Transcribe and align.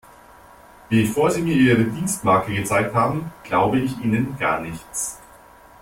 Bevor 0.89 1.29
Sie 1.29 1.43
mir 1.43 1.53
Ihre 1.53 1.83
Dienstmarke 1.83 2.51
gezeigt 2.55 2.95
haben, 2.95 3.31
glaube 3.43 3.77
ich 3.77 3.99
Ihnen 3.99 4.35
gar 4.39 4.59
nichts. 4.59 5.21